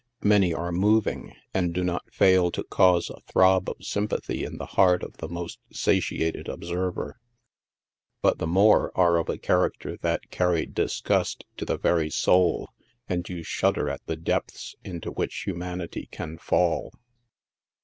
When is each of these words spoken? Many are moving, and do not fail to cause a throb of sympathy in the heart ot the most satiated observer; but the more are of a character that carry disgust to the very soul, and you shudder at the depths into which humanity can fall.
Many 0.23 0.51
are 0.51 0.71
moving, 0.71 1.35
and 1.53 1.75
do 1.75 1.83
not 1.83 2.11
fail 2.11 2.49
to 2.53 2.63
cause 2.63 3.11
a 3.11 3.19
throb 3.31 3.69
of 3.69 3.85
sympathy 3.85 4.43
in 4.43 4.57
the 4.57 4.65
heart 4.65 5.03
ot 5.03 5.17
the 5.17 5.27
most 5.29 5.59
satiated 5.71 6.47
observer; 6.49 7.19
but 8.23 8.39
the 8.39 8.47
more 8.47 8.91
are 8.97 9.17
of 9.17 9.29
a 9.29 9.37
character 9.37 9.97
that 9.97 10.31
carry 10.31 10.65
disgust 10.65 11.45
to 11.57 11.65
the 11.65 11.77
very 11.77 12.09
soul, 12.09 12.69
and 13.07 13.29
you 13.29 13.43
shudder 13.43 13.89
at 13.89 14.03
the 14.07 14.15
depths 14.17 14.75
into 14.83 15.11
which 15.11 15.43
humanity 15.45 16.07
can 16.11 16.39
fall. 16.39 16.91